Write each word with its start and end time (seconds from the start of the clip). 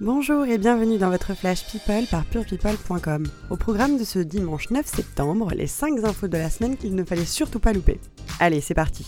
Bonjour 0.00 0.44
et 0.44 0.58
bienvenue 0.58 0.98
dans 0.98 1.08
votre 1.08 1.34
Flash 1.34 1.64
People 1.70 2.06
par 2.10 2.24
purepeople.com. 2.24 3.28
Au 3.48 3.56
programme 3.56 3.96
de 3.96 4.02
ce 4.02 4.18
dimanche 4.18 4.70
9 4.70 4.84
septembre, 4.84 5.52
les 5.54 5.68
5 5.68 6.02
infos 6.02 6.26
de 6.26 6.36
la 6.36 6.50
semaine 6.50 6.76
qu'il 6.76 6.96
ne 6.96 7.04
fallait 7.04 7.24
surtout 7.24 7.60
pas 7.60 7.72
louper. 7.72 8.00
Allez, 8.40 8.60
c'est 8.60 8.74
parti 8.74 9.06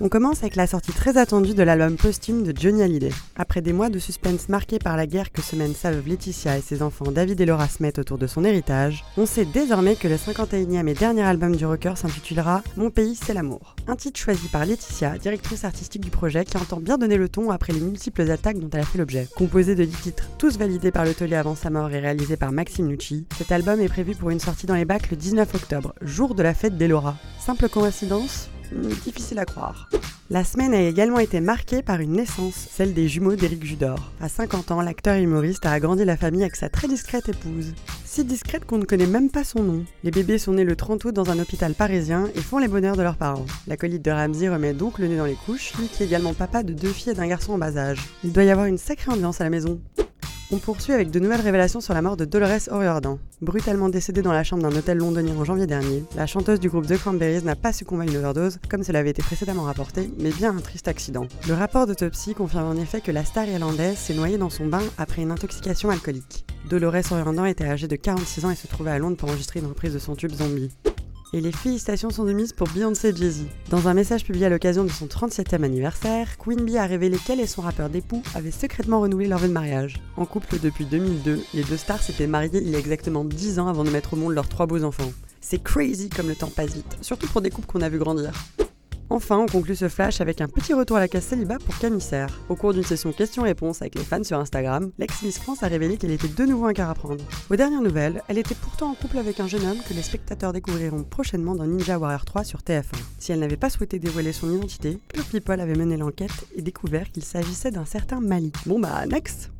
on 0.00 0.08
commence 0.08 0.42
avec 0.42 0.54
la 0.54 0.66
sortie 0.66 0.92
très 0.92 1.16
attendue 1.16 1.54
de 1.54 1.62
l'album 1.62 1.96
posthume 1.96 2.44
de 2.44 2.56
Johnny 2.56 2.82
Hallyday. 2.82 3.10
Après 3.36 3.60
des 3.60 3.72
mois 3.72 3.88
de 3.88 3.98
suspense 3.98 4.48
marqués 4.48 4.78
par 4.78 4.96
la 4.96 5.06
guerre 5.06 5.32
que 5.32 5.42
se 5.42 5.56
mène 5.56 5.74
sa 5.74 5.90
veuve 5.90 6.06
Laetitia 6.06 6.58
et 6.58 6.60
ses 6.60 6.82
enfants 6.82 7.10
David 7.10 7.40
et 7.40 7.46
Laura 7.46 7.68
Smet 7.68 7.98
autour 7.98 8.18
de 8.18 8.26
son 8.26 8.44
héritage, 8.44 9.04
on 9.16 9.26
sait 9.26 9.44
désormais 9.44 9.96
que 9.96 10.06
le 10.06 10.16
51e 10.16 10.86
et 10.86 10.94
dernier 10.94 11.22
album 11.22 11.56
du 11.56 11.66
rocker 11.66 11.94
s'intitulera 11.96 12.62
Mon 12.76 12.90
pays 12.90 13.16
c'est 13.16 13.34
l'amour. 13.34 13.74
Un 13.88 13.96
titre 13.96 14.20
choisi 14.20 14.48
par 14.48 14.66
Laetitia, 14.66 15.18
directrice 15.18 15.64
artistique 15.64 16.04
du 16.04 16.10
projet, 16.10 16.44
qui 16.44 16.56
entend 16.56 16.78
bien 16.78 16.98
donner 16.98 17.16
le 17.16 17.28
ton 17.28 17.50
après 17.50 17.72
les 17.72 17.80
multiples 17.80 18.30
attaques 18.30 18.60
dont 18.60 18.70
elle 18.72 18.80
a 18.80 18.84
fait 18.84 18.98
l'objet. 18.98 19.28
Composé 19.36 19.74
de 19.74 19.84
10 19.84 19.96
titres, 19.96 20.28
tous 20.38 20.58
validés 20.58 20.92
par 20.92 21.04
le 21.04 21.14
taulier 21.14 21.36
avant 21.36 21.54
sa 21.54 21.70
mort 21.70 21.90
et 21.90 21.98
réalisé 21.98 22.36
par 22.36 22.52
Maxime 22.52 22.86
Nucci, 22.86 23.26
cet 23.36 23.50
album 23.50 23.80
est 23.80 23.88
prévu 23.88 24.14
pour 24.14 24.30
une 24.30 24.40
sortie 24.40 24.66
dans 24.66 24.74
les 24.74 24.84
bacs 24.84 25.10
le 25.10 25.16
19 25.16 25.54
octobre, 25.54 25.94
jour 26.02 26.34
de 26.34 26.42
la 26.42 26.54
fête 26.54 26.76
des 26.76 26.88
Laura. 26.88 27.16
Simple 27.40 27.68
coïncidence 27.68 28.48
Difficile 28.72 29.38
à 29.38 29.44
croire. 29.44 29.88
La 30.30 30.44
semaine 30.44 30.74
a 30.74 30.82
également 30.82 31.20
été 31.20 31.40
marquée 31.40 31.80
par 31.80 32.00
une 32.00 32.12
naissance, 32.12 32.68
celle 32.70 32.92
des 32.92 33.08
jumeaux 33.08 33.34
d'Éric 33.34 33.64
Judor. 33.64 34.12
À 34.20 34.28
50 34.28 34.72
ans, 34.72 34.82
l'acteur 34.82 35.16
humoriste 35.16 35.64
a 35.64 35.72
agrandi 35.72 36.04
la 36.04 36.18
famille 36.18 36.42
avec 36.42 36.54
sa 36.54 36.68
très 36.68 36.86
discrète 36.86 37.30
épouse. 37.30 37.72
Si 38.04 38.24
discrète 38.24 38.66
qu'on 38.66 38.76
ne 38.76 38.84
connaît 38.84 39.06
même 39.06 39.30
pas 39.30 39.42
son 39.42 39.62
nom. 39.62 39.84
Les 40.04 40.10
bébés 40.10 40.36
sont 40.36 40.52
nés 40.52 40.64
le 40.64 40.76
30 40.76 41.02
août 41.06 41.14
dans 41.14 41.30
un 41.30 41.38
hôpital 41.38 41.72
parisien 41.72 42.28
et 42.34 42.42
font 42.42 42.58
les 42.58 42.68
bonheurs 42.68 42.96
de 42.96 43.02
leurs 43.02 43.16
parents. 43.16 43.46
L'acolyte 43.66 44.04
de 44.04 44.10
Ramsey 44.10 44.50
remet 44.50 44.74
donc 44.74 44.98
le 44.98 45.08
nez 45.08 45.16
dans 45.16 45.24
les 45.24 45.32
couches, 45.46 45.72
lui 45.78 45.88
qui 45.88 46.02
est 46.02 46.06
également 46.06 46.34
papa 46.34 46.62
de 46.62 46.74
deux 46.74 46.92
filles 46.92 47.12
et 47.12 47.16
d'un 47.16 47.26
garçon 47.26 47.54
en 47.54 47.58
bas 47.58 47.78
âge. 47.78 48.00
Il 48.22 48.32
doit 48.32 48.44
y 48.44 48.50
avoir 48.50 48.66
une 48.66 48.76
sacrée 48.76 49.10
ambiance 49.10 49.40
à 49.40 49.44
la 49.44 49.50
maison. 49.50 49.80
On 50.50 50.56
poursuit 50.56 50.94
avec 50.94 51.10
de 51.10 51.18
nouvelles 51.18 51.42
révélations 51.42 51.82
sur 51.82 51.92
la 51.92 52.00
mort 52.00 52.16
de 52.16 52.24
Dolores 52.24 52.70
O'Riordan. 52.70 53.18
Brutalement 53.42 53.90
décédée 53.90 54.22
dans 54.22 54.32
la 54.32 54.44
chambre 54.44 54.62
d'un 54.62 54.74
hôtel 54.74 54.96
londonien 54.96 55.34
en 55.38 55.44
janvier 55.44 55.66
dernier, 55.66 56.04
la 56.16 56.26
chanteuse 56.26 56.58
du 56.58 56.70
groupe 56.70 56.86
The 56.86 56.96
Cranberries 56.96 57.44
n'a 57.44 57.54
pas 57.54 57.74
succombé 57.74 58.04
à 58.04 58.06
une 58.06 58.16
overdose, 58.16 58.58
comme 58.70 58.82
cela 58.82 59.00
avait 59.00 59.10
été 59.10 59.22
précédemment 59.22 59.64
rapporté, 59.64 60.10
mais 60.18 60.30
bien 60.30 60.56
un 60.56 60.60
triste 60.60 60.88
accident. 60.88 61.26
Le 61.46 61.52
rapport 61.52 61.86
d'autopsie 61.86 62.32
confirme 62.32 62.64
en 62.64 62.80
effet 62.80 63.02
que 63.02 63.12
la 63.12 63.26
star 63.26 63.46
irlandaise 63.46 63.98
s'est 63.98 64.14
noyée 64.14 64.38
dans 64.38 64.48
son 64.48 64.64
bain 64.64 64.82
après 64.96 65.20
une 65.20 65.32
intoxication 65.32 65.90
alcoolique. 65.90 66.46
Dolores 66.70 67.12
O'Riordan 67.12 67.44
était 67.44 67.66
âgée 67.66 67.86
de 67.86 67.96
46 67.96 68.46
ans 68.46 68.50
et 68.50 68.56
se 68.56 68.68
trouvait 68.68 68.92
à 68.92 68.98
Londres 68.98 69.18
pour 69.18 69.28
enregistrer 69.28 69.60
une 69.60 69.66
reprise 69.66 69.92
de 69.92 69.98
son 69.98 70.16
tube 70.16 70.32
Zombie. 70.32 70.70
Et 71.34 71.42
les 71.42 71.52
félicitations 71.52 72.08
sont 72.08 72.24
de 72.24 72.32
mise 72.32 72.54
pour 72.54 72.68
Beyoncé 72.68 73.14
Jay-Z. 73.14 73.44
Dans 73.68 73.86
un 73.88 73.92
message 73.92 74.24
publié 74.24 74.46
à 74.46 74.48
l'occasion 74.48 74.84
de 74.84 74.88
son 74.88 75.06
37e 75.06 75.62
anniversaire, 75.62 76.38
Queen 76.38 76.62
Bee 76.62 76.78
a 76.78 76.86
révélé 76.86 77.18
qu'elle 77.18 77.40
et 77.40 77.46
son 77.46 77.60
rappeur 77.60 77.90
d'époux 77.90 78.22
avaient 78.34 78.50
secrètement 78.50 79.00
renouvelé 79.00 79.28
leur 79.28 79.38
vœu 79.38 79.48
de 79.48 79.52
mariage. 79.52 80.00
En 80.16 80.24
couple 80.24 80.58
depuis 80.58 80.86
2002, 80.86 81.42
les 81.52 81.64
deux 81.64 81.76
stars 81.76 82.02
s'étaient 82.02 82.26
mariées 82.26 82.62
il 82.62 82.70
y 82.70 82.76
a 82.76 82.78
exactement 82.78 83.26
10 83.26 83.58
ans 83.58 83.68
avant 83.68 83.84
de 83.84 83.90
mettre 83.90 84.14
au 84.14 84.16
monde 84.16 84.32
leurs 84.32 84.48
trois 84.48 84.66
beaux 84.66 84.82
enfants. 84.84 85.12
C'est 85.42 85.62
crazy 85.62 86.08
comme 86.08 86.28
le 86.28 86.34
temps 86.34 86.48
passe 86.48 86.72
vite, 86.72 86.96
surtout 87.02 87.26
pour 87.26 87.42
des 87.42 87.50
couples 87.50 87.66
qu'on 87.66 87.82
a 87.82 87.90
vu 87.90 87.98
grandir. 87.98 88.32
Enfin, 89.10 89.38
on 89.38 89.46
conclut 89.46 89.74
ce 89.74 89.88
flash 89.88 90.20
avec 90.20 90.42
un 90.42 90.48
petit 90.48 90.74
retour 90.74 90.98
à 90.98 91.00
la 91.00 91.08
case 91.08 91.24
célibat 91.24 91.58
pour 91.58 91.78
Camille 91.78 92.00
Serre. 92.00 92.28
Au 92.50 92.56
cours 92.56 92.74
d'une 92.74 92.82
session 92.82 93.10
questions-réponses 93.10 93.80
avec 93.80 93.94
les 93.94 94.04
fans 94.04 94.22
sur 94.22 94.38
Instagram, 94.38 94.90
l'ex-Miss 94.98 95.38
France 95.38 95.62
a 95.62 95.68
révélé 95.68 95.96
qu'elle 95.96 96.10
était 96.10 96.28
de 96.28 96.44
nouveau 96.44 96.66
un 96.66 96.74
quart 96.74 96.90
à 96.90 96.94
prendre. 96.94 97.24
Aux 97.48 97.56
dernières 97.56 97.80
nouvelles, 97.80 98.22
elle 98.28 98.36
était 98.36 98.54
pourtant 98.54 98.90
en 98.90 98.94
couple 98.94 99.16
avec 99.16 99.40
un 99.40 99.46
jeune 99.46 99.64
homme 99.64 99.78
que 99.88 99.94
les 99.94 100.02
spectateurs 100.02 100.52
découvriront 100.52 101.04
prochainement 101.04 101.54
dans 101.54 101.66
Ninja 101.66 101.98
Warrior 101.98 102.26
3 102.26 102.44
sur 102.44 102.60
TF1. 102.60 102.84
Si 103.18 103.32
elle 103.32 103.40
n'avait 103.40 103.56
pas 103.56 103.70
souhaité 103.70 103.98
dévoiler 103.98 104.32
son 104.32 104.54
identité, 104.54 104.98
Pure 105.08 105.24
People 105.24 105.60
avait 105.60 105.74
mené 105.74 105.96
l'enquête 105.96 106.46
et 106.54 106.60
découvert 106.60 107.10
qu'il 107.10 107.24
s'agissait 107.24 107.70
d'un 107.70 107.86
certain 107.86 108.20
Mali. 108.20 108.52
Bon 108.66 108.78
bah, 108.78 109.06
next 109.06 109.50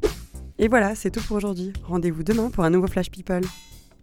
Et 0.59 0.69
voilà, 0.69 0.95
c'est 0.95 1.11
tout 1.11 1.23
pour 1.23 1.39
aujourd'hui. 1.39 1.73
Rendez-vous 1.85 2.23
demain 2.23 2.51
pour 2.51 2.65
un 2.65 2.71
nouveau 2.71 2.87
Flash 2.87 3.11
People. 3.11 3.43